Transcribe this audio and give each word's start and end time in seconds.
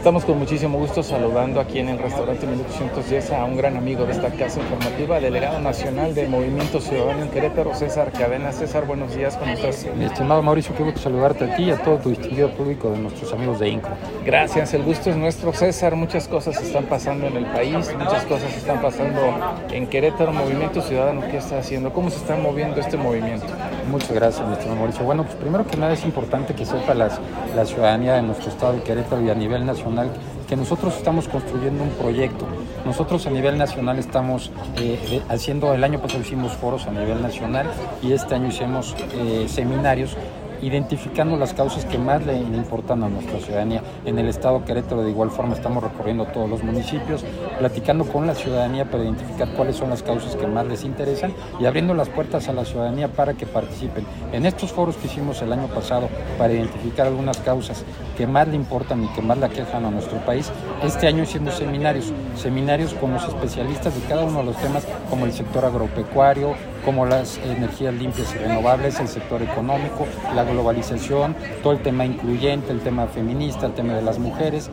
Estamos 0.00 0.24
con 0.24 0.38
muchísimo 0.38 0.78
gusto 0.78 1.02
saludando 1.02 1.60
aquí 1.60 1.78
en 1.78 1.90
el 1.90 1.98
restaurante 1.98 2.46
1810 2.46 3.32
a 3.32 3.44
un 3.44 3.58
gran 3.58 3.76
amigo 3.76 4.06
de 4.06 4.12
esta 4.12 4.30
casa 4.30 4.58
informativa, 4.58 5.20
delegado 5.20 5.60
nacional 5.60 6.14
del 6.14 6.30
Movimiento 6.30 6.80
Ciudadano 6.80 7.24
en 7.24 7.28
Querétaro, 7.28 7.74
César 7.74 8.10
Cadena. 8.10 8.50
César, 8.50 8.86
buenos 8.86 9.14
días, 9.14 9.36
¿cómo 9.36 9.52
estás? 9.52 9.86
Mi 9.94 10.06
estimado 10.06 10.42
Mauricio, 10.42 10.74
qué 10.74 10.84
gusto 10.84 11.00
saludarte 11.00 11.44
a 11.44 11.54
ti 11.54 11.64
y 11.64 11.70
a 11.72 11.82
todo 11.82 11.98
tu 11.98 12.08
distinguido 12.08 12.48
público 12.48 12.90
de 12.90 12.96
nuestros 12.96 13.30
amigos 13.34 13.60
de 13.60 13.68
INCO. 13.68 13.90
Gracias, 14.24 14.72
el 14.72 14.84
gusto 14.84 15.10
es 15.10 15.16
nuestro, 15.16 15.52
César. 15.52 15.94
Muchas 15.96 16.26
cosas 16.28 16.58
están 16.62 16.84
pasando 16.84 17.26
en 17.26 17.36
el 17.36 17.44
país, 17.44 17.94
muchas 17.98 18.24
cosas 18.24 18.56
están 18.56 18.80
pasando 18.80 19.20
en 19.70 19.86
Querétaro, 19.86 20.32
Movimiento 20.32 20.80
Ciudadano, 20.80 21.20
¿qué 21.30 21.36
está 21.36 21.58
haciendo? 21.58 21.92
¿Cómo 21.92 22.08
se 22.08 22.16
está 22.16 22.36
moviendo 22.36 22.80
este 22.80 22.96
movimiento? 22.96 23.48
Muchas 23.90 24.12
gracias, 24.12 24.46
mi 24.48 24.54
estimado 24.54 24.78
Mauricio. 24.78 25.04
Bueno, 25.04 25.24
pues 25.24 25.34
primero 25.34 25.66
que 25.66 25.76
nada 25.76 25.92
es 25.92 26.06
importante 26.06 26.54
que 26.54 26.64
sepa 26.64 26.94
las, 26.94 27.20
la 27.54 27.66
ciudadanía 27.66 28.14
de 28.14 28.22
nuestro 28.22 28.48
estado 28.48 28.72
de 28.72 28.82
Querétaro 28.82 29.20
y 29.20 29.28
a 29.28 29.34
nivel 29.34 29.66
nacional 29.66 29.89
que 30.48 30.56
nosotros 30.56 30.96
estamos 30.96 31.28
construyendo 31.28 31.84
un 31.84 31.90
proyecto. 31.90 32.46
Nosotros 32.84 33.26
a 33.26 33.30
nivel 33.30 33.56
nacional 33.56 33.98
estamos 33.98 34.50
eh, 34.78 35.22
haciendo, 35.28 35.74
el 35.74 35.84
año 35.84 36.00
pasado 36.00 36.22
hicimos 36.22 36.52
foros 36.52 36.86
a 36.86 36.90
nivel 36.90 37.22
nacional 37.22 37.66
y 38.02 38.12
este 38.12 38.34
año 38.34 38.48
hicimos 38.48 38.96
eh, 39.14 39.46
seminarios 39.48 40.16
identificando 40.62 41.36
las 41.36 41.54
causas 41.54 41.84
que 41.84 41.98
más 41.98 42.24
le 42.24 42.36
importan 42.38 43.02
a 43.02 43.08
nuestra 43.08 43.38
ciudadanía. 43.40 43.82
En 44.04 44.18
el 44.18 44.28
estado 44.28 44.64
Querétaro 44.64 45.02
de 45.02 45.10
igual 45.10 45.30
forma 45.30 45.54
estamos 45.54 45.82
recorriendo 45.82 46.26
todos 46.26 46.48
los 46.48 46.62
municipios, 46.62 47.24
platicando 47.58 48.04
con 48.04 48.26
la 48.26 48.34
ciudadanía 48.34 48.90
para 48.90 49.04
identificar 49.04 49.48
cuáles 49.54 49.76
son 49.76 49.90
las 49.90 50.02
causas 50.02 50.36
que 50.36 50.46
más 50.46 50.66
les 50.66 50.84
interesan 50.84 51.32
y 51.58 51.66
abriendo 51.66 51.94
las 51.94 52.08
puertas 52.08 52.48
a 52.48 52.52
la 52.52 52.64
ciudadanía 52.64 53.08
para 53.08 53.34
que 53.34 53.46
participen. 53.46 54.04
En 54.32 54.46
estos 54.46 54.72
foros 54.72 54.96
que 54.96 55.06
hicimos 55.06 55.42
el 55.42 55.52
año 55.52 55.68
pasado 55.68 56.08
para 56.38 56.52
identificar 56.52 57.06
algunas 57.06 57.38
causas 57.38 57.84
que 58.16 58.26
más 58.26 58.48
le 58.48 58.56
importan 58.56 59.04
y 59.04 59.08
que 59.08 59.22
más 59.22 59.38
le 59.38 59.46
aquejan 59.46 59.84
a 59.84 59.90
nuestro 59.90 60.18
país, 60.24 60.50
este 60.84 61.06
año 61.06 61.22
hicimos 61.22 61.54
seminarios, 61.54 62.12
seminarios 62.36 62.94
con 62.94 63.12
los 63.12 63.24
especialistas 63.24 63.94
de 63.94 64.06
cada 64.08 64.24
uno 64.24 64.40
de 64.40 64.44
los 64.44 64.56
temas 64.56 64.86
como 65.08 65.26
el 65.26 65.32
sector 65.32 65.64
agropecuario, 65.64 66.54
como 66.84 67.06
las 67.06 67.38
energías 67.38 67.94
limpias 67.94 68.34
y 68.34 68.38
renovables, 68.38 69.00
el 69.00 69.08
sector 69.08 69.42
económico, 69.42 70.06
la 70.34 70.44
globalización, 70.44 71.34
todo 71.62 71.72
el 71.72 71.80
tema 71.80 72.04
incluyente, 72.04 72.72
el 72.72 72.80
tema 72.80 73.06
feminista, 73.06 73.66
el 73.66 73.72
tema 73.72 73.94
de 73.94 74.02
las 74.02 74.18
mujeres, 74.18 74.70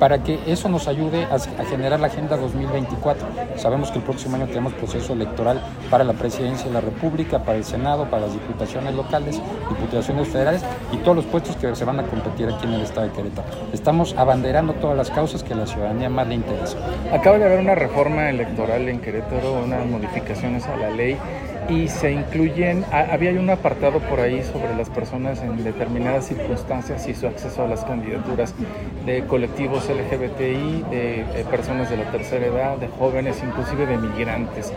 para 0.00 0.24
que 0.24 0.40
eso 0.46 0.68
nos 0.70 0.88
ayude 0.88 1.24
a, 1.26 1.38
generar 1.66 2.00
la 2.00 2.06
Agenda 2.06 2.36
2024. 2.38 3.28
Sabemos 3.56 3.90
que 3.90 3.98
el 3.98 4.04
próximo 4.04 4.36
año 4.36 4.46
tenemos 4.46 4.72
proceso 4.72 5.12
electoral 5.12 5.62
para 5.90 6.04
la 6.04 6.14
presidencia 6.14 6.66
de 6.66 6.72
la 6.72 6.80
República, 6.80 7.40
para 7.40 7.58
el 7.58 7.64
Senado, 7.64 8.08
para 8.08 8.22
las 8.22 8.32
diputaciones 8.32 8.94
locales, 8.94 9.40
diputaciones 9.68 10.28
federales 10.28 10.62
y 10.90 10.96
todos 10.98 11.16
los 11.16 11.26
puestos 11.26 11.54
que 11.56 11.76
se 11.76 11.84
van 11.84 12.00
a 12.00 12.04
competir 12.04 12.48
aquí 12.48 12.66
en 12.66 12.72
el 12.72 12.80
estado 12.80 13.08
de 13.08 13.12
Querétaro. 13.12 13.46
Estamos 13.74 14.14
abanderando 14.16 14.72
todas 14.72 14.96
las 14.96 15.10
causas 15.10 15.42
que 15.42 15.52
a 15.52 15.56
la 15.56 15.66
ciudadanía 15.66 16.08
más 16.08 16.26
le 16.26 16.36
interesa. 16.36 16.78
Acaba 17.12 17.38
de 17.38 17.44
haber 17.44 17.60
una 17.60 17.74
reforma 17.74 18.30
electoral 18.30 18.88
en 18.88 19.00
Querétaro, 19.00 19.64
unas 19.64 19.84
modificaciones 19.86 20.66
a 20.66 20.76
la 20.76 20.90
ley 20.90 21.18
y 21.70 21.86
se 21.88 22.10
incluyen, 22.10 22.84
había 22.90 23.30
un 23.30 23.48
apartado 23.48 24.00
por 24.00 24.18
ahí 24.18 24.42
sobre 24.42 24.74
las 24.76 24.90
personas 24.90 25.40
en 25.40 25.62
determinadas 25.62 26.26
circunstancias 26.26 27.06
y 27.08 27.14
su 27.14 27.28
acceso 27.28 27.62
a 27.62 27.68
las 27.68 27.84
candidaturas 27.84 28.54
de 29.06 29.24
colectivos 29.24 29.88
LGBTI, 29.88 30.84
de, 30.90 31.20
eh, 31.20 31.44
personas 31.48 31.88
de 31.88 31.96
la 31.96 32.10
tercera 32.10 32.46
edad, 32.46 32.76
de 32.76 32.88
jóvenes, 32.88 33.40
inclusive 33.44 33.86
de 33.86 33.98
migrantes. 33.98 34.72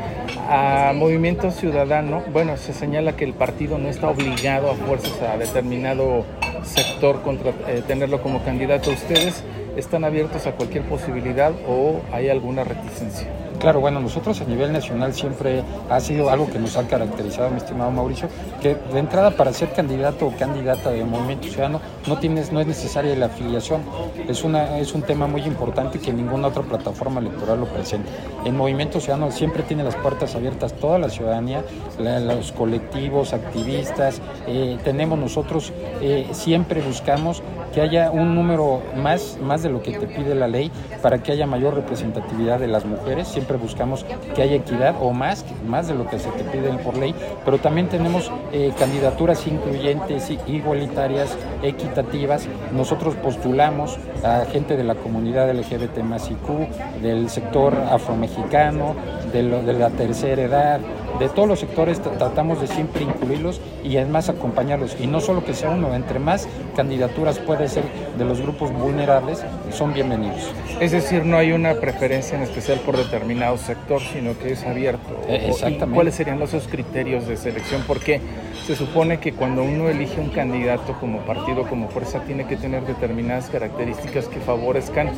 A 0.50 0.94
Movimiento 0.94 1.50
Ciudadano, 1.50 2.22
bueno, 2.32 2.58
se 2.58 2.74
señala 2.74 3.16
que 3.16 3.26
el 3.26 3.34
partido 3.34 3.80
no 3.80 3.90
está 3.90 4.10
obligado 4.10 4.70
a 4.70 4.76
fuerzas 4.76 5.20
a 5.22 5.38
determinado 5.38 6.26
sector 6.64 7.24
contra 7.24 7.52
eh, 7.68 7.82
tenerlo 7.88 8.22
como 8.22 8.44
candidato. 8.44 8.92
¿Ustedes 8.92 9.44
están 9.76 10.04
abiertos 10.04 10.46
a 10.46 10.52
cualquier 10.52 10.84
posibilidad 10.84 11.52
o 11.68 12.02
hay 12.12 12.30
alguna 12.30 12.64
reticencia? 12.64 13.28
Claro, 13.64 13.80
bueno, 13.80 14.02
nosotros 14.02 14.42
a 14.42 14.44
nivel 14.44 14.74
nacional 14.74 15.14
siempre 15.14 15.64
ha 15.90 15.98
sido 16.02 16.30
algo 16.30 16.52
que 16.52 16.60
nos 16.60 16.76
ha 16.76 16.86
caracterizado, 16.86 17.50
mi 17.50 17.56
estimado 17.56 17.92
Mauricio, 17.92 18.28
que 18.62 18.76
de 18.76 19.00
entrada 19.00 19.32
para 19.32 19.54
ser 19.54 19.72
candidato 19.72 20.28
o 20.28 20.36
candidata 20.36 20.92
de 20.92 21.06
Movimiento 21.06 21.48
Ciudadano 21.48 21.80
no 22.06 22.18
tienes, 22.18 22.52
no 22.52 22.60
es 22.60 22.68
necesaria 22.68 23.16
la 23.16 23.28
afiliación. 23.28 23.82
Es 24.28 24.44
una, 24.44 24.80
es 24.80 24.94
un 24.94 25.04
tema 25.04 25.28
muy 25.28 25.44
importante 25.44 25.98
que 25.98 26.12
ninguna 26.12 26.50
otra 26.50 26.64
plataforma 26.64 27.22
electoral 27.22 27.62
lo 27.62 27.68
presenta. 27.68 28.12
En 28.44 28.58
Movimiento 28.58 29.00
Ciudadano 29.00 29.32
siempre 29.32 29.64
tiene 29.64 29.86
las 29.86 29.96
puertas 29.96 30.36
abiertas 30.36 30.74
toda 30.74 31.00
la 31.00 31.08
ciudadanía, 31.08 31.64
los 31.98 32.52
colectivos, 32.52 33.32
activistas. 33.32 34.20
Eh, 34.46 34.78
tenemos 34.84 35.18
nosotros 35.18 35.72
eh, 36.02 36.28
siempre 36.34 36.82
buscamos 36.82 37.42
que 37.74 37.82
haya 37.82 38.12
un 38.12 38.36
número 38.36 38.82
más, 38.96 39.38
más 39.42 39.64
de 39.64 39.70
lo 39.70 39.82
que 39.82 39.98
te 39.98 40.06
pide 40.06 40.36
la 40.36 40.48
ley 40.48 40.72
para 41.02 41.24
que 41.24 41.32
haya 41.32 41.48
mayor 41.48 41.74
representatividad 41.74 42.60
de 42.60 42.68
las 42.68 42.86
mujeres. 42.86 43.28
Siempre 43.28 43.53
buscamos 43.58 44.06
que 44.36 44.42
haya 44.42 44.56
equidad 44.56 44.96
o 45.02 45.12
más, 45.12 45.46
más 45.68 45.88
de 45.88 45.96
lo 45.96 46.08
que 46.08 46.20
se 46.20 46.30
te 46.32 46.44
pide 46.44 46.70
por 46.80 46.98
ley, 46.98 47.14
pero 47.46 47.58
también 47.58 47.88
tenemos 47.88 48.32
eh, 48.52 48.74
candidaturas 48.78 49.46
incluyentes, 49.48 50.32
igualitarias, 50.48 51.38
equitativas. 51.62 52.48
Nosotros 52.72 53.16
postulamos 53.16 53.98
a 54.24 54.46
gente 54.46 54.78
de 54.78 54.84
la 54.84 54.96
comunidad 54.96 55.52
LGBT 55.54 56.00
más 56.00 56.30
IQ, 56.30 57.02
del 57.02 57.30
sector 57.30 57.76
afromexicano, 57.90 58.96
de, 59.32 59.44
de 59.44 59.74
la 59.74 59.90
tercera 59.90 60.42
edad, 60.42 60.80
de 61.20 61.30
todos 61.30 61.48
los 61.48 61.60
sectores 61.60 62.02
tratamos 62.02 62.62
de 62.62 62.68
siempre 62.68 63.04
incluirlos 63.04 63.62
y 63.84 63.98
además 63.98 64.30
acompañarlos. 64.30 64.98
Y 65.00 65.08
no 65.08 65.22
solo 65.22 65.44
que 65.44 65.54
sea 65.54 65.70
uno, 65.70 65.94
entre 65.96 66.20
más 66.20 66.48
candidaturas 66.76 67.40
puede 67.40 67.68
ser 67.68 67.84
de 68.18 68.26
los 68.26 68.42
grupos 68.42 68.72
vulnerables, 68.72 69.44
son 69.72 69.94
bienvenidos. 69.94 70.52
Es 70.80 70.92
decir, 70.92 71.26
no 71.26 71.38
hay 71.38 71.52
una 71.52 71.76
preferencia 71.76 72.38
en 72.38 72.44
especial 72.44 72.80
por 72.80 72.98
determinado 72.98 73.58
sector, 73.58 74.02
sino 74.02 74.38
que 74.38 74.54
es 74.54 74.64
abierto. 74.66 75.22
Eh, 75.28 75.48
exactamente. 75.50 75.96
¿Cuáles 75.96 76.16
serían 76.16 76.40
los 76.40 76.54
criterios 76.68 77.28
de 77.28 77.38
selección? 77.38 77.84
Porque 77.88 78.22
se 78.66 78.76
supone 78.76 79.20
que 79.20 79.34
cuando 79.34 79.64
uno 79.64 79.90
elige 79.90 80.22
un 80.22 80.30
candidato 80.30 80.94
como 81.00 81.20
partido, 81.20 81.64
como 81.68 81.90
fuerza, 81.90 82.22
tiene 82.22 82.46
que 82.46 82.56
tener 82.56 82.86
determinadas 82.86 83.50
características 83.50 84.28
que 84.28 84.40
favorezcan, 84.40 85.10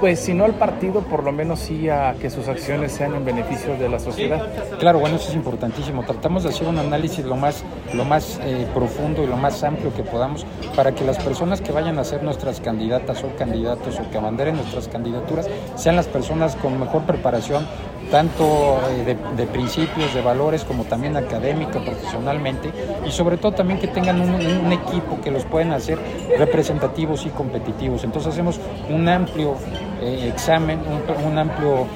pues 0.00 0.20
si 0.20 0.32
no 0.32 0.44
al 0.44 0.54
partido, 0.54 1.00
por 1.02 1.24
lo 1.24 1.32
menos 1.32 1.58
sí 1.58 1.88
a 1.88 2.14
que 2.20 2.30
sus 2.30 2.48
acciones 2.48 2.92
sean 2.92 3.14
en 3.14 3.24
beneficio 3.24 3.76
de 3.76 3.88
la 3.88 3.98
sociedad. 3.98 4.46
Claro, 4.78 5.00
bueno, 5.00 5.17
es 5.26 5.34
importantísimo. 5.34 6.04
Tratamos 6.04 6.44
de 6.44 6.50
hacer 6.50 6.68
un 6.68 6.78
análisis 6.78 7.24
lo 7.24 7.36
más, 7.36 7.64
lo 7.94 8.04
más 8.04 8.38
eh, 8.42 8.66
profundo 8.74 9.22
y 9.22 9.26
lo 9.26 9.36
más 9.36 9.62
amplio 9.64 9.92
que 9.94 10.02
podamos 10.02 10.46
para 10.76 10.94
que 10.94 11.04
las 11.04 11.18
personas 11.18 11.60
que 11.60 11.72
vayan 11.72 11.98
a 11.98 12.04
ser 12.04 12.22
nuestras 12.22 12.60
candidatas 12.60 13.24
o 13.24 13.34
candidatos 13.36 13.98
o 13.98 14.10
que 14.10 14.18
abanderen 14.18 14.56
nuestras 14.56 14.88
candidaturas 14.88 15.48
sean 15.76 15.96
las 15.96 16.06
personas 16.06 16.56
con 16.56 16.78
mejor 16.78 17.02
preparación 17.02 17.66
tanto 18.10 18.78
eh, 18.90 19.16
de, 19.36 19.46
principios, 19.46 20.14
de 20.14 20.20
valores, 20.20 20.64
como 20.64 20.84
también 20.84 21.16
académica, 21.16 21.80
profesionalmente, 21.80 22.70
y 23.06 23.10
sobre 23.10 23.36
todo 23.36 23.52
también 23.52 23.78
que 23.78 23.88
tengan 23.88 24.20
un, 24.20 24.72
equipo 24.72 25.20
que 25.22 25.30
los 25.30 25.44
pueden 25.44 25.72
hacer 25.72 25.98
representativos 26.38 27.26
y 27.26 27.30
competitivos. 27.30 28.04
Entonces 28.04 28.32
hacemos 28.32 28.60
un 28.90 29.08
amplio 29.08 29.54
eh, 30.02 30.30
examen, 30.32 30.80
un, 31.24 31.38
amplio 31.38 31.86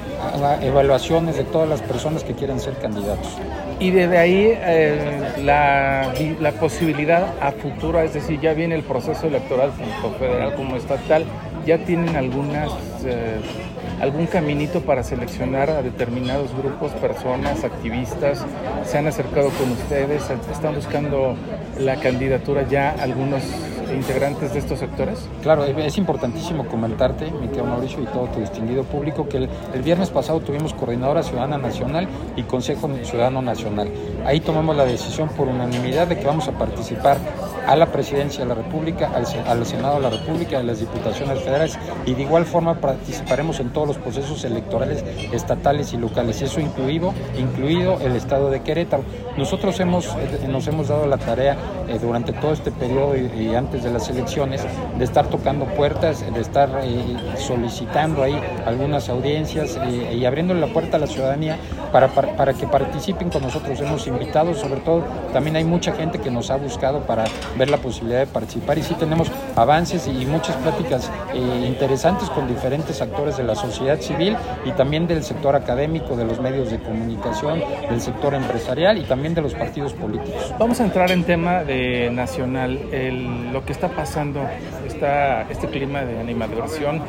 evaluaciones 0.61 1.37
de 1.37 1.43
todas 1.43 1.67
las 1.67 1.81
personas 1.81 2.23
que 2.23 2.33
quieren 2.33 2.59
ser 2.59 2.77
candidatos. 2.77 3.37
Y 3.79 3.91
desde 3.91 4.17
ahí 4.17 4.53
eh, 4.55 5.33
la, 5.43 6.51
posibilidad 6.59 7.25
a 7.41 7.51
futuro, 7.51 8.01
es 8.01 8.13
decir, 8.13 8.39
ya 8.39 8.53
viene 8.53 8.75
el 8.75 8.83
proceso 8.83 9.27
electoral 9.27 9.71
tanto 9.71 10.17
federal 10.17 10.55
como 10.55 10.75
estatal, 10.75 11.25
ya 11.65 11.77
tienen 11.79 12.15
algunas 12.15 12.69
algún 14.03 14.25
caminito 14.25 14.81
para 14.81 15.01
seleccionar 15.01 15.69
a 15.69 15.81
determinados 15.81 16.53
grupos, 16.57 16.91
personas, 16.91 17.63
activistas? 17.63 18.45
¿Se 18.85 18.97
han 18.97 19.07
acercado 19.07 19.49
con 19.51 19.71
ustedes? 19.71 20.23
¿Están 20.51 20.75
buscando 20.75 21.37
la 21.79 21.95
candidatura 21.95 22.67
ya 22.67 22.89
algunos 22.99 23.43
integrantes 23.95 24.51
de 24.51 24.59
estos 24.59 24.79
sectores? 24.79 25.29
Claro, 25.41 25.63
es 25.63 25.97
importantísimo 25.97 26.67
comentarte, 26.67 27.31
mi 27.31 27.47
querido 27.47 27.65
Mauricio, 27.65 28.03
y 28.03 28.05
todo 28.07 28.25
tu 28.27 28.41
distinguido 28.41 28.83
público, 28.83 29.29
que 29.29 29.37
el, 29.37 29.81
viernes 29.81 30.09
pasado 30.09 30.41
tuvimos 30.41 30.73
Coordinadora 30.73 31.23
Ciudadana 31.23 31.57
Nacional 31.57 32.09
y 32.35 32.43
Consejo 32.43 32.89
Ciudadano 33.03 33.41
Nacional. 33.41 33.89
Ahí 34.25 34.41
tomamos 34.41 34.75
la 34.75 34.83
decisión 34.83 35.29
por 35.29 35.47
unanimidad 35.47 36.07
de 36.07 36.19
que 36.19 36.25
vamos 36.25 36.49
a 36.49 36.51
participar 36.51 37.17
a 37.67 37.75
la 37.75 37.87
Presidencia 37.87 38.43
de 38.43 38.49
la 38.49 38.55
República, 38.55 39.11
al, 39.13 39.65
Senado 39.65 39.95
de 39.95 40.01
la 40.01 40.09
República, 40.09 40.59
a 40.59 40.63
las 40.63 40.79
Diputaciones 40.79 41.39
Federales, 41.39 41.77
y 42.05 42.13
de 42.13 42.23
igual 42.23 42.45
forma 42.45 42.75
participaremos 42.75 43.59
en 43.59 43.69
todos 43.71 43.87
los 43.87 43.97
procesos 43.97 44.43
electorales 44.43 45.03
estatales 45.31 45.93
y 45.93 45.97
locales, 45.97 46.41
eso 46.41 46.59
incluido, 46.59 47.13
incluido 47.37 47.99
el 48.01 48.15
Estado 48.15 48.49
de 48.49 48.61
Querétaro. 48.61 49.03
Nosotros 49.37 49.79
hemos, 49.79 50.07
eh, 50.07 50.47
nos 50.47 50.67
hemos 50.67 50.87
dado 50.87 51.07
la 51.07 51.17
tarea 51.17 51.57
eh, 51.87 51.97
durante 51.99 52.33
todo 52.33 52.53
este 52.53 52.71
periodo 52.71 53.15
y 53.15 53.55
antes 53.55 53.83
de 53.83 53.91
las 53.91 54.09
elecciones, 54.09 54.61
de 54.97 55.03
estar 55.03 55.27
tocando 55.27 55.65
puertas, 55.65 56.23
de 56.33 56.41
estar 56.41 56.69
eh, 56.83 57.15
solicitando 57.37 58.23
ahí 58.23 58.39
algunas 58.65 59.09
audiencias 59.09 59.77
y 60.11 60.25
abriéndole 60.25 60.59
la 60.59 60.67
puerta 60.67 60.97
a 60.97 60.99
la 60.99 61.07
ciudadanía 61.07 61.57
para, 61.91 62.07
para, 62.09 62.53
que 62.53 62.67
participen 62.67 63.29
con 63.29 63.43
nosotros. 63.43 63.79
Hemos 63.79 64.07
invitado, 64.07 64.53
sobre 64.53 64.79
todo, 64.81 65.03
también 65.31 65.55
hay 65.55 65.63
mucha 65.63 65.93
gente 65.93 66.19
que 66.19 66.31
nos 66.31 66.49
ha 66.49 66.57
buscado 66.57 67.01
para 67.01 67.25
ver 67.57 67.69
la 67.69 67.77
posibilidad 67.77 68.19
de 68.19 68.27
participar 68.27 68.77
y 68.77 68.83
sí 68.83 68.95
tenemos 68.95 69.31
avances 69.55 70.07
y 70.07 70.25
muchas 70.25 70.55
pláticas 70.57 71.11
eh, 71.33 71.65
interesantes 71.67 72.29
con 72.29 72.47
diferentes 72.47 73.01
actores 73.01 73.37
de 73.37 73.43
la 73.43 73.55
sociedad 73.55 73.99
civil 73.99 74.35
y 74.65 74.71
también 74.71 75.07
del 75.07 75.23
sector 75.23 75.55
académico, 75.55 76.15
de 76.15 76.25
los 76.25 76.39
medios 76.39 76.71
de 76.71 76.79
comunicación, 76.79 77.61
del 77.89 78.01
sector 78.01 78.33
empresarial 78.33 78.97
y 78.97 79.03
también 79.03 79.33
de 79.33 79.41
los 79.41 79.53
partidos 79.53 79.93
políticos. 79.93 80.53
Vamos 80.59 80.79
a 80.79 80.85
entrar 80.85 81.11
en 81.11 81.23
tema 81.23 81.63
de 81.63 82.09
nacional, 82.11 82.79
lo 83.51 83.65
que 83.65 83.71
está 83.71 83.89
pasando, 83.89 84.41
este 85.49 85.67
clima 85.67 86.05
de 86.05 86.19
animadversión 86.19 87.01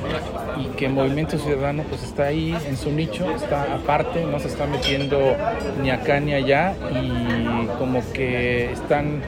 y 0.58 0.66
que 0.76 0.88
Movimiento 0.88 1.38
Ciudadano 1.38 1.84
pues 1.84 2.02
está 2.02 2.24
ahí 2.24 2.56
en 2.66 2.76
su 2.76 2.90
nicho, 2.90 3.30
está 3.34 3.74
aparte, 3.74 4.24
no 4.24 4.38
se 4.38 4.48
está 4.48 4.66
metiendo 4.66 5.36
ni 5.82 5.90
acá 5.90 6.20
ni 6.20 6.34
allá 6.34 6.74
y 6.92 7.66
como 7.78 8.02
que 8.12 8.72
están, 8.72 9.22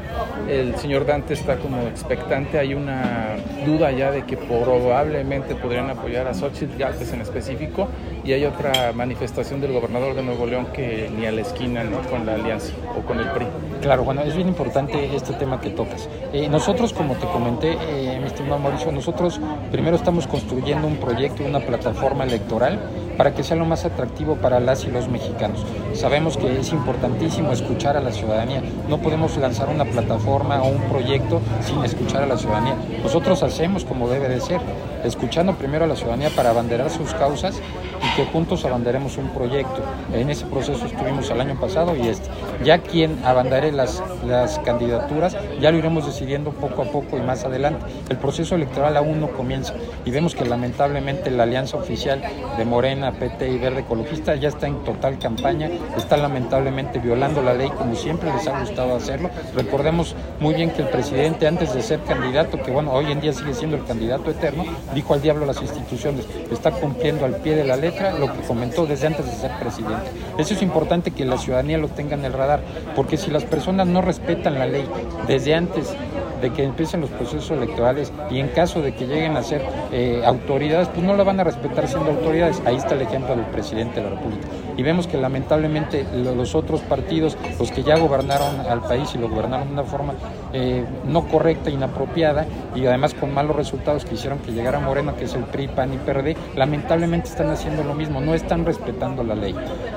el 0.49 0.77
señor 0.77 1.07
Dante 1.07 1.35
está 1.35 1.57
como 1.57 1.83
expectante, 1.83 2.59
hay 2.59 2.75
una 2.75 3.37
duda 3.65 3.91
ya 3.93 4.11
de 4.11 4.25
que 4.25 4.37
probablemente 4.37 5.55
podrían 5.55 5.91
apoyar 5.91 6.27
a 6.27 6.35
Xochitl 6.35 6.79
Galvez 6.79 7.13
en 7.13 7.21
específico 7.21 7.89
y 8.27 8.33
hay 8.33 8.45
otra 8.45 8.93
manifestación 8.93 9.61
del 9.61 9.73
gobernador 9.73 10.15
de 10.17 10.23
Nuevo 10.23 10.47
León 10.47 10.67
que 10.75 11.09
ni 11.17 11.27
a 11.27 11.33
la 11.33 11.43
esquina 11.43 11.85
¿no? 11.85 12.01
con 12.11 12.27
la 12.27 12.35
alianza 12.35 12.73
o 12.99 13.01
con 13.07 13.21
el 13.21 13.31
PRI. 13.31 13.47
Claro, 13.81 14.03
bueno, 14.03 14.23
es 14.23 14.35
bien 14.35 14.49
importante 14.49 15.15
este 15.15 15.33
tema 15.35 15.61
que 15.61 15.71
tocas. 15.71 16.09
Eh, 16.33 16.49
nosotros, 16.49 16.93
como 16.93 17.15
te 17.15 17.27
comenté, 17.27 17.73
eh, 17.73 18.19
mi 18.19 18.27
estimado 18.27 18.59
Mauricio, 18.59 18.91
nosotros 18.91 19.41
primero 19.71 19.95
estamos 19.95 20.27
construyendo 20.27 20.89
un 20.89 20.97
proyecto, 20.97 21.45
una 21.45 21.61
plataforma 21.61 22.25
electoral 22.25 22.81
para 23.17 23.35
que 23.35 23.43
sea 23.43 23.57
lo 23.57 23.65
más 23.65 23.85
atractivo 23.85 24.37
para 24.37 24.61
las 24.61 24.85
y 24.85 24.91
los 24.91 25.09
mexicanos. 25.09 25.65
Sabemos 25.95 26.37
que 26.37 26.61
es 26.61 26.73
importantísimo 26.73 27.53
escuchar 27.53 27.97
a 27.97 28.01
la 28.01 28.13
ciudadanía. 28.13 28.63
No 28.89 28.99
podemos 28.99 29.37
lanzar 29.37 29.69
una 29.69 29.85
plataforma 29.85 30.63
o 30.63 30.69
un 30.69 30.83
proyecto 30.83 31.41
sin 31.63 31.85
escuchar 31.85 32.23
a 32.23 32.27
la 32.27 32.37
ciudadanía. 32.37 32.77
Nosotros 33.03 33.43
hacemos 33.43 33.85
como 33.85 34.09
debe 34.09 34.29
de 34.29 34.41
ser, 34.41 34.61
escuchando 35.05 35.55
primero 35.55 35.85
a 35.85 35.89
la 35.89 35.97
ciudadanía 35.97 36.31
para 36.35 36.51
abanderar 36.51 36.91
sus 36.91 37.13
causas 37.15 37.61
y 38.03 38.17
que 38.17 38.27
juntos 38.27 38.65
abanderemos 38.65 39.17
un 39.17 39.29
proyecto. 39.31 39.83
En 40.13 40.31
ese 40.31 40.45
proceso 40.47 40.87
estuvimos 40.87 41.31
el 41.31 41.41
año 41.41 41.59
pasado 41.59 41.97
y 41.97 42.09
este. 42.09 42.29
Ya 42.65 42.79
quien 42.79 43.19
abandere 43.25 43.73
las, 43.73 44.03
las 44.27 44.59
candidaturas, 44.61 45.37
ya 45.61 45.71
lo 45.71 45.79
iremos 45.79 46.07
decidiendo 46.07 46.51
poco 46.51 46.83
a 46.83 46.87
poco 46.87 47.17
y 47.17 47.21
más 47.21 47.45
adelante. 47.45 47.85
El 48.09 48.17
proceso 48.19 48.55
electoral 48.55 48.97
aún 48.97 49.21
no 49.21 49.29
comienza 49.29 49.75
y 50.05 50.11
vemos 50.11 50.35
que 50.35 50.45
lamentablemente 50.45 51.31
la 51.31 51.45
alianza 51.45 51.77
oficial 51.77 52.23
de 52.57 52.65
Morena, 52.65 53.06
PT 53.13 53.49
y 53.49 53.59
Verde 53.59 53.81
Ecologista 53.81 54.35
ya 54.35 54.49
está 54.49 54.67
en 54.67 54.83
total 54.85 55.19
campaña, 55.19 55.71
está 55.97 56.17
lamentablemente 56.17 56.99
violando 56.99 57.43
la 57.43 57.55
ley 57.55 57.69
como 57.71 57.95
siempre 57.95 58.33
les 58.33 58.47
ha 58.47 58.61
gustado 58.61 58.97
hacerlo. 58.97 59.31
Recordemos 59.55 60.15
muy 60.41 60.55
bien 60.55 60.71
que 60.71 60.83
el 60.83 60.89
presidente 60.89 61.47
antes 61.47 61.75
de 61.75 61.83
ser 61.83 62.03
candidato, 62.03 62.63
que 62.63 62.71
bueno, 62.71 62.93
hoy 62.93 63.13
en 63.13 63.21
día 63.21 63.33
sigue 63.33 63.55
siendo 63.55 63.77
el 63.77 63.85
candidato 63.85 64.31
eterno, 64.31 64.65
dijo 64.95 65.15
al 65.15 65.23
diablo 65.23 65.47
las 65.47 65.61
instituciones, 65.63 66.27
está 66.51 66.71
cumpliendo 66.71 67.25
al 67.25 67.37
pie 67.37 67.57
de 67.57 67.65
la 67.65 67.77
letra 67.77 68.19
lo 68.19 68.33
que 68.33 68.41
comentó 68.47 68.87
desde 68.87 69.07
antes 69.07 69.27
de 69.27 69.33
ser 69.33 69.51
presidente. 69.59 70.11
Eso 70.39 70.55
es 70.55 70.63
importante 70.63 71.11
que 71.11 71.25
la 71.25 71.39
ciudadanía 71.39 71.79
lo 71.79 71.89
tenga 71.89 72.15
en 72.15 72.25
el 72.25 72.33
radar, 72.33 72.61
porque 72.95 73.17
si 73.17 73.31
las 73.31 73.45
personas 73.45 73.87
no 73.87 74.03
respetan 74.03 74.59
la 74.59 74.67
ley 74.67 74.87
desde 75.27 75.55
antes 75.55 75.95
de 76.41 76.53
que 76.53 76.65
empiecen 76.65 77.01
los 77.01 77.11
procesos 77.11 77.51
electorales 77.51 78.13
y 78.31 78.41
en 78.41 78.49
caso 78.49 78.83
de 78.83 78.95
que 78.95 79.07
lleguen 79.07 79.37
a 79.37 79.43
ser 79.43 79.63
eh, 79.93 80.23
autoridades, 80.25 80.89
pues 80.89 81.05
no 81.05 81.17
la 81.17 81.25
van 81.25 81.41
a 81.41 81.45
respetar 81.45 81.89
siendo 81.89 82.11
autoridades. 82.11 82.63
Ahí 82.65 82.77
está 82.77 82.95
el 82.95 83.03
ejemplo 83.03 83.37
del 83.37 83.47
presidente 83.47 84.01
de 84.01 84.11
la 84.11 84.17
República. 84.17 84.47
Y 84.77 84.83
vemos 84.83 85.07
que 85.07 85.17
lamentablemente 85.17 86.07
los 86.15 86.55
otros 86.55 86.81
partidos, 86.83 87.37
los 87.59 87.71
que 87.71 87.83
ya 87.83 87.99
gobernaron 87.99 88.61
al 88.61 88.83
país 88.83 89.15
y 89.15 89.19
lo 89.19 89.29
gobernaron 89.29 89.69
de 89.69 89.73
una 89.73 89.85
forma 89.85 90.15
eh, 90.59 90.87
no 91.05 91.29
correcta, 91.29 91.69
inapropiada 91.69 92.47
y 92.75 92.87
además 92.87 93.13
con 93.13 93.35
malos 93.35 93.57
resultados 93.57 94.07
que 94.07 94.15
hicieron 94.15 94.39
que 94.39 94.53
llegara 94.53 94.81
Moreno, 94.81 95.15
que 95.15 95.25
es 95.25 95.35
el 95.35 95.45
PRI, 95.45 95.69
PAN 95.69 95.93
y 95.93 95.99
PRD, 95.99 96.35
lamentablemente 96.57 97.29
están 97.29 97.51
haciendo 97.51 97.85
lo 97.85 97.93
mismo, 97.93 98.23
no 98.23 98.33
están 98.33 98.65
respetando 98.65 99.23
la 99.23 99.35
ley. 99.35 99.55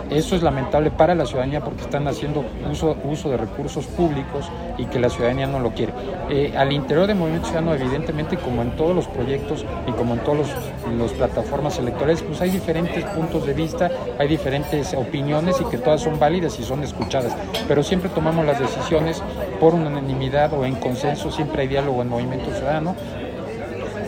Eso 0.09 0.35
es 0.35 0.43
lamentable 0.43 0.91
para 0.91 1.15
la 1.15 1.25
ciudadanía 1.25 1.61
porque 1.61 1.83
están 1.83 2.09
haciendo 2.09 2.43
uso, 2.69 2.97
uso 3.05 3.29
de 3.29 3.37
recursos 3.37 3.85
públicos 3.87 4.51
y 4.77 4.83
que 4.85 4.99
la 4.99 5.09
ciudadanía 5.09 5.47
no 5.47 5.59
lo 5.61 5.71
quiere. 5.71 5.93
Eh, 6.29 6.53
al 6.57 6.73
interior 6.73 7.07
del 7.07 7.15
Movimiento 7.15 7.47
Ciudadano, 7.47 7.73
evidentemente, 7.73 8.35
como 8.35 8.61
en 8.61 8.75
todos 8.75 8.93
los 8.93 9.07
proyectos 9.07 9.65
y 9.87 9.91
como 9.93 10.15
en 10.15 10.19
todas 10.25 10.49
las 10.97 11.11
plataformas 11.13 11.79
electorales, 11.79 12.21
pues 12.21 12.41
hay 12.41 12.49
diferentes 12.49 13.05
puntos 13.05 13.45
de 13.45 13.53
vista, 13.53 13.89
hay 14.17 14.27
diferentes 14.27 14.93
opiniones 14.93 15.61
y 15.61 15.63
que 15.69 15.77
todas 15.77 16.01
son 16.01 16.19
válidas 16.19 16.59
y 16.59 16.63
son 16.63 16.83
escuchadas. 16.83 17.33
Pero 17.65 17.81
siempre 17.81 18.09
tomamos 18.09 18.45
las 18.45 18.59
decisiones 18.59 19.23
por 19.61 19.73
unanimidad 19.73 20.48
en 20.65 20.75
consenso, 20.75 21.31
siempre 21.31 21.63
hay 21.63 21.67
diálogo 21.67 22.01
en 22.01 22.09
Movimiento 22.09 22.51
Ciudadano 22.51 22.95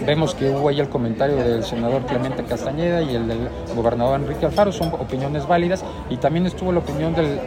Vemos 0.05 0.33
que 0.33 0.49
hubo 0.49 0.69
ahí 0.69 0.79
el 0.79 0.89
comentario 0.89 1.35
del 1.35 1.63
senador 1.63 2.03
Clemente 2.07 2.43
Castañeda 2.43 3.03
y 3.03 3.15
el 3.15 3.27
del 3.27 3.49
gobernador 3.75 4.19
Enrique 4.19 4.47
Alfaro, 4.47 4.71
son 4.71 4.91
opiniones 4.93 5.47
válidas, 5.47 5.85
y 6.09 6.17
también 6.17 6.47
estuvo 6.47 6.71
la 6.71 6.79
opinión 6.79 7.13
del, 7.13 7.39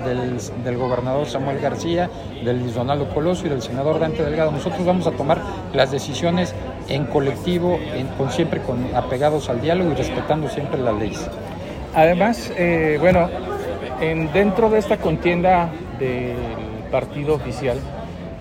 del, 0.63 0.79
gobernador 0.79 1.27
Samuel 1.27 1.59
García, 1.59 2.09
del 2.45 2.73
Donaldo 2.73 3.09
Coloso 3.13 3.47
y 3.47 3.51
del 3.51 3.61
senador 3.61 3.99
Dante 3.99 4.23
Delgado. 4.23 4.53
Nosotros 4.53 4.87
vamos 4.87 5.07
a 5.09 5.11
tomar 5.11 5.41
las 5.73 5.91
decisiones 5.91 6.55
en 6.89 7.07
colectivo, 7.07 7.77
con, 8.17 8.31
siempre 8.31 8.61
con, 8.63 8.95
apegados 8.95 9.49
al 9.49 9.61
diálogo 9.61 9.91
y 9.91 9.95
respetando 9.95 10.49
siempre 10.49 10.81
las 10.81 10.95
leyes. 10.95 11.29
Además, 11.93 12.53
eh, 12.57 12.99
bueno, 13.01 13.29
en, 14.01 14.33
dentro 14.33 14.71
de 14.71 14.79
esta 14.79 14.99
contienda 14.99 15.73
del 15.99 16.37
partido 16.93 17.35
oficial, 17.35 17.79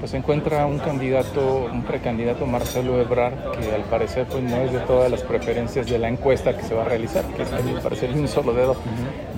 pues 0.03 0.11
se 0.11 0.17
encuentra 0.17 0.65
un 0.65 0.79
candidato, 0.79 1.69
un 1.71 1.81
precandidato 1.83 2.45
Marcelo 2.45 2.99
Ebrard, 2.99 3.51
que 3.51 3.73
al 3.73 3.83
parecer 3.83 4.25
pues 4.29 4.43
no 4.43 4.57
es 4.57 4.73
de 4.73 4.79
todas 4.79 5.09
las 5.09 5.21
preferencias 5.23 5.87
de 5.87 5.97
la 5.97 6.09
encuesta 6.09 6.57
que 6.57 6.63
se 6.63 6.73
va 6.73 6.81
a 6.81 6.85
realizar, 6.89 7.23
que 7.27 7.43
es 7.43 7.53
al 7.53 7.81
parecer 7.81 8.11
un 8.11 8.27
solo 8.27 8.53
dedo. 8.53 8.75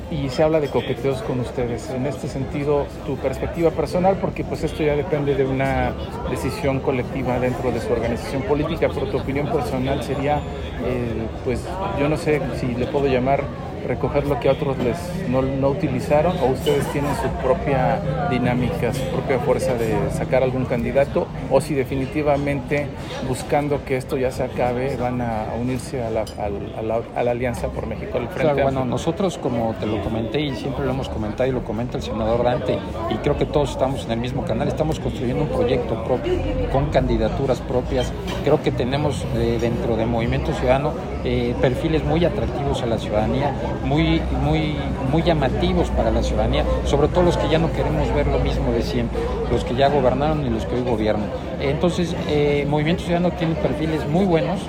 Y 0.10 0.28
se 0.30 0.42
habla 0.42 0.60
de 0.60 0.70
coqueteos 0.70 1.22
con 1.22 1.40
ustedes. 1.40 1.92
En 1.92 2.08
este 2.08 2.28
sentido, 2.28 2.88
tu 3.06 3.16
perspectiva 3.18 3.70
personal, 3.70 4.18
porque 4.20 4.44
pues 4.44 4.64
esto 4.64 4.82
ya 4.82 4.96
depende 4.96 5.36
de 5.36 5.46
una 5.46 5.94
decisión 6.32 6.80
colectiva 6.80 7.40
dentro 7.40 7.72
de 7.72 7.80
su 7.80 7.94
organización 7.94 8.42
política, 8.42 8.90
pero 8.92 9.06
tu 9.06 9.20
opinión 9.20 9.46
personal 9.52 10.02
sería, 10.02 10.38
eh, 10.84 11.28
pues 11.44 11.64
yo 12.00 12.10
no 12.10 12.18
sé 12.18 12.42
si 12.60 12.74
le 12.74 12.88
puedo 12.88 13.06
llamar 13.06 13.44
recoger 13.86 14.28
lo 14.28 14.40
que 14.40 14.50
otros 14.50 14.78
les 14.78 14.98
no, 15.30 15.42
no, 15.42 15.70
utilizaron 15.70 16.38
o 16.40 16.48
ustedes 16.48 16.86
tienen 16.92 17.12
su 17.16 17.28
propia 17.42 18.28
dinámica, 18.30 18.94
su 18.94 19.04
propia 19.10 19.40
fuerza 19.40 19.74
de 19.76 19.96
sacar 20.12 20.44
algún 20.44 20.66
candidato 20.66 21.28
o 21.52 21.62
si 21.62 21.74
definitivamente 21.74 22.88
buscando 23.28 23.84
que 23.86 23.98
esto 23.98 24.18
ya 24.18 24.32
se 24.32 24.44
acabe 24.44 24.96
van 24.98 25.22
a, 25.22 25.46
unirse 25.60 26.04
a 26.04 26.10
la, 26.10 26.22
a, 26.22 26.50
la, 26.82 27.02
a 27.16 27.24
la, 27.24 27.32
Alianza 27.32 27.68
por 27.70 27.86
México 27.88 28.18
al 28.18 28.30
frente. 28.30 28.64
bueno, 28.64 28.86
nosotros 28.86 29.38
como 29.38 29.74
te 29.80 29.86
lo 29.86 30.02
comenté 30.02 30.40
y 30.42 30.56
siempre 30.56 30.86
lo 30.86 30.92
hemos 30.92 31.10
comentado 31.10 31.50
y 31.50 31.52
lo 31.52 31.64
comenta 31.64 31.98
el 31.98 32.04
senador 32.04 32.44
Dante 32.44 32.78
y 33.10 33.16
creo 33.16 33.38
que 33.38 33.46
todos 33.46 33.72
estamos 33.72 34.06
en 34.06 34.12
el 34.12 34.20
mismo 34.20 34.46
canal, 34.46 34.68
estamos 34.68 35.00
construyendo 35.00 35.44
un 35.44 35.50
proyecto 35.50 36.04
propio 36.04 36.34
con 36.72 36.90
candidaturas 36.90 37.60
propias. 37.62 38.12
Creo 38.44 38.62
que 38.62 38.72
tenemos 38.72 39.26
eh, 39.36 39.58
dentro 39.60 39.96
de 39.98 40.06
Movimiento 40.06 40.54
Ciudadano 40.54 40.94
eh, 41.24 41.56
perfiles 41.60 42.04
muy 42.04 42.24
atractivos 42.24 42.82
a 42.84 42.86
la 42.86 42.98
ciudadanía 42.98 43.54
muy, 43.84 44.22
muy, 44.42 44.76
muy 45.12 45.24
llamativos 45.24 45.90
para 45.90 46.12
la 46.12 46.24
ciudadanía, 46.24 46.64
sobre 46.86 47.08
todo 47.08 47.24
los 47.24 47.38
que 47.38 47.50
ya 47.50 47.58
no 47.58 47.72
queremos 47.72 48.14
ver 48.14 48.28
lo 48.28 48.40
mismo 48.40 48.72
de 48.72 48.82
siempre, 48.82 49.20
los 49.52 49.64
que 49.64 49.76
ya 49.76 49.90
gobernaron 49.90 50.46
y 50.46 50.50
los 50.50 50.66
que 50.66 50.76
hoy 50.76 50.84
gobiernan. 50.84 51.30
Entonces, 51.60 52.16
eh, 52.28 52.66
Movimiento 52.70 53.04
Ciudadano 53.04 53.32
tiene 53.32 53.56
perfiles 53.56 54.08
muy 54.08 54.26
buenos, 54.26 54.60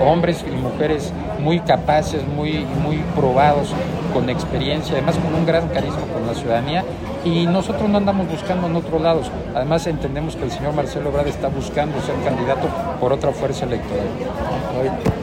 hombres 0.00 0.44
y 0.46 0.50
mujeres 0.50 1.12
muy 1.40 1.60
capaces, 1.60 2.22
muy, 2.26 2.64
muy 2.82 2.98
probados, 3.16 3.74
con 4.12 4.28
experiencia, 4.28 4.94
además 4.94 5.16
con 5.16 5.34
un 5.34 5.46
gran 5.46 5.68
carisma 5.68 6.00
con 6.12 6.26
la 6.26 6.34
ciudadanía 6.34 6.84
y 7.24 7.46
nosotros 7.46 7.88
no 7.88 7.98
andamos 7.98 8.28
buscando 8.28 8.66
en 8.66 8.76
otros 8.76 9.00
lados. 9.00 9.30
Además 9.54 9.86
entendemos 9.86 10.36
que 10.36 10.44
el 10.44 10.50
señor 10.50 10.74
Marcelo 10.74 11.10
Ebrard 11.10 11.28
está 11.28 11.48
buscando 11.48 12.00
ser 12.00 12.14
candidato 12.24 12.68
por 13.00 13.12
otra 13.12 13.32
fuerza 13.32 13.64
electoral. 13.66 14.06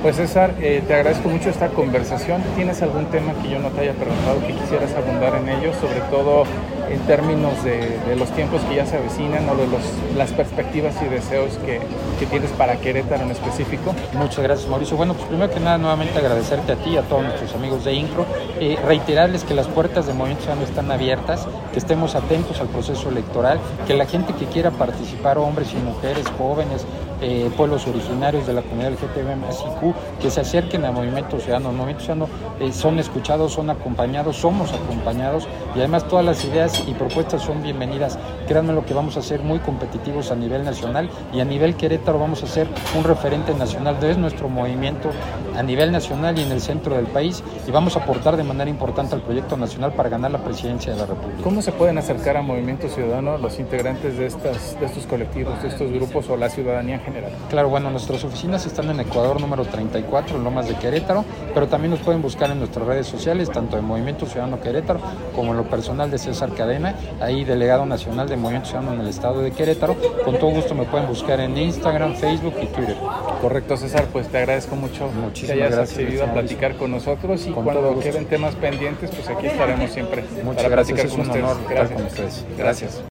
Pues 0.02 0.16
César, 0.18 0.54
eh, 0.60 0.84
te 0.88 0.94
agradezco 0.94 1.30
mucho 1.30 1.50
esta 1.50 1.70
conversación. 1.70 2.42
¿Tienes 2.56 2.82
algún 2.82 3.06
tema 3.06 3.34
que 3.42 3.50
yo 3.50 3.60
no 3.60 3.70
te 3.70 3.82
haya 3.82 3.94
preguntado 3.94 4.40
que 4.46 4.54
quisieras 4.54 4.94
abundar 4.94 5.36
en 5.36 5.50
ello? 5.50 5.74
Sobre 5.74 6.02
todo 6.12 6.44
en 6.90 7.00
términos 7.02 7.64
de, 7.64 8.16
los 8.18 8.30
tiempos 8.32 8.62
que 8.62 8.76
ya 8.76 8.86
se 8.86 8.98
avecinan 8.98 9.48
o 9.50 9.56
de 9.56 9.68
los, 9.68 9.82
las 10.16 10.32
perspectivas 10.32 10.96
y 11.02 11.06
deseos 11.06 11.58
que, 11.66 11.80
tienes 12.28 12.52
para 12.52 12.76
Querétaro 12.78 13.24
en 13.24 13.32
específico. 13.32 13.96
Muchas 14.14 14.44
gracias 14.44 14.70
Mauricio. 14.70 14.98
Bueno, 14.98 15.14
pues 15.14 15.28
primero 15.28 15.50
que 15.50 15.62
nada 15.62 15.78
nuevamente 15.78 16.18
agradecerte 16.20 16.74
a 16.74 16.76
ti 16.76 16.92
y 16.92 16.98
a 16.98 17.04
todos 17.04 17.24
nuestros 17.24 17.54
amigos 17.56 17.86
de 17.86 17.94
INCRO. 17.94 18.26
Eh, 18.60 18.78
reiterarles 18.86 19.44
que 19.44 19.54
las 19.54 19.68
puertas 19.68 20.08
de 20.08 20.14
Movimiento 20.14 20.44
Ciudadano 20.44 20.68
están 20.68 20.92
abiertas, 20.92 21.48
que 21.72 21.80
estemos 21.80 22.16
atentos 22.16 22.60
al 22.60 22.68
proceso 22.68 23.10
electoral, 23.10 23.60
que 23.88 23.94
la 23.94 24.06
gente 24.06 24.34
que 24.34 24.46
quiera 24.46 24.72
participar, 24.72 25.38
hombres 25.38 25.72
y 25.74 25.78
mujeres, 25.78 26.26
jóvenes, 26.38 26.86
eh, 27.22 27.50
pueblos 27.56 27.88
originarios 27.88 28.46
de 28.46 28.54
la 28.54 28.62
comunidad 28.62 28.92
LGTB 28.92 30.20
que 30.22 30.30
se 30.30 30.42
acerquen 30.42 30.86
al 30.86 30.94
Movimiento 30.94 31.40
Ciudadano. 31.40 31.70
El 31.70 31.76
Movimiento 31.76 32.04
Ciudadano 32.04 32.28
eh, 32.60 32.72
son 32.72 33.00
escuchados, 33.00 33.54
son 33.54 33.70
acompañados, 33.70 34.38
somos 34.38 34.72
acompañados 34.74 35.48
y 35.76 35.80
además 35.80 36.08
todas 36.08 36.26
las 36.26 36.44
ideas 36.46 36.84
y 36.88 36.94
propuestas 36.94 37.42
son 37.42 37.62
bienvenidas. 37.64 38.18
Créanme 38.48 38.74
lo 38.74 38.86
que 38.86 38.94
vamos 38.94 39.18
a 39.18 39.22
ser 39.22 39.42
muy 39.42 39.60
competitivos 39.60 40.32
a 40.32 40.36
nivel 40.36 40.64
nacional 40.64 41.10
y 41.34 41.40
a 41.40 41.46
nivel 41.46 41.76
Querétaro 41.76 42.20
vamos 42.20 42.44
a 42.44 42.48
ser 42.48 42.68
un 42.98 43.04
referente 43.04 43.54
nacional 43.54 44.00
de 44.00 44.16
nuestro 44.16 44.50
movimiento 44.50 45.10
a 45.56 45.64
nivel 45.64 45.92
nacional 45.92 46.38
y 46.38 46.44
en 46.44 46.52
el 46.52 46.62
centro 46.62 46.96
del 46.96 47.08
país 47.08 47.44
y 47.68 47.72
vamos 47.72 47.96
a 47.98 48.00
aportar 48.00 48.38
de 48.38 48.44
manera 48.44 48.70
importante 48.70 49.16
al 49.16 49.22
proyecto 49.22 49.58
nacional 49.58 49.94
para 49.94 50.10
ganar 50.10 50.32
la 50.32 50.44
presidencia 50.44 50.94
de 50.94 51.00
la 51.00 51.06
República. 51.08 51.42
¿Cómo 51.44 51.62
se 51.62 51.72
pueden 51.72 51.98
acercar 51.98 52.38
a 52.38 52.42
Movimiento 52.42 52.88
Ciudadano 52.88 53.38
los 53.38 53.60
integrantes 53.60 54.18
de, 54.18 54.28
estas, 54.28 54.80
de 54.80 54.86
estos 54.86 55.06
colectivos, 55.08 55.62
de 55.62 55.70
estos 55.70 55.92
grupos 55.92 56.30
o 56.30 56.38
la 56.38 56.50
ciudadanía 56.50 57.00
general? 57.08 57.32
Claro, 57.50 57.70
bueno, 57.70 57.90
nuestras 57.90 58.24
oficinas 58.24 58.66
están 58.66 58.90
en 58.90 59.00
Ecuador 59.00 59.42
número 59.42 59.66
34, 59.66 60.38
en 60.38 60.44
Lomas 60.44 60.68
de 60.68 60.76
Querétaro, 60.76 61.26
pero 61.54 61.68
también 61.68 61.92
nos 61.92 62.00
pueden 62.02 62.22
buscar 62.22 62.52
en 62.52 62.60
nuestras 62.60 62.86
redes 62.86 63.08
sociales, 63.08 63.50
tanto 63.50 63.76
de 63.76 63.82
Movimiento 63.82 64.26
Ciudadano 64.26 64.60
Querétaro 64.62 65.00
como 65.36 65.52
en 65.52 65.58
lo 65.58 65.64
personal 65.70 66.12
de 66.12 66.18
César 66.18 66.54
Cadena, 66.54 66.96
ahí 67.20 67.44
delegado 67.44 67.86
nacional 67.86 68.28
de 68.30 68.38
Movimiento 68.38 68.70
Ciudadano 68.70 68.94
en 68.96 69.02
el 69.02 69.08
estado 69.08 69.42
de 69.42 69.52
Querétaro. 69.52 69.96
Con 70.24 70.38
todo 70.38 70.52
gusto 70.52 70.76
me 70.76 70.86
pueden 70.86 71.08
buscar 71.08 71.40
en 71.40 71.58
Instagram, 71.58 72.16
Facebook 72.16 72.54
y 72.62 72.66
Twitter. 72.68 72.98
Correcto, 73.42 73.78
César, 73.78 74.06
pues 74.12 74.28
te 74.28 74.38
agradezco 74.38 74.76
mucho 74.76 75.10
Muchísimas 75.10 75.58
que 75.58 75.64
hayas 75.64 75.76
gracias, 75.76 75.98
accedido 76.00 76.24
a 76.26 76.34
platicar 76.34 76.76
con 76.76 76.92
nosotros 76.92 77.46
y 77.48 77.52
Con 77.52 77.64
cuando 77.64 78.00
queden 78.00 78.26
temas 78.26 78.56
pendientes, 78.56 79.12
pues 79.12 79.28
aquí 79.30 79.48
estaremos 79.48 79.92
siempre 79.92 80.24
Muchas 80.44 80.64
para 80.64 80.70
gracias, 80.70 81.00
platicar 81.02 81.06
es 81.06 81.12
con 81.12 81.22
un 81.22 81.28
ustedes. 81.28 81.44
honor 81.46 81.58
estar 81.62 81.76
Gracias. 81.76 81.98
con 81.98 82.08
ustedes. 82.08 82.46
Gracias. 82.58 83.02